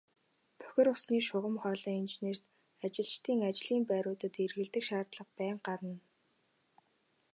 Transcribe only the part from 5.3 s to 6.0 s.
байнга гарна.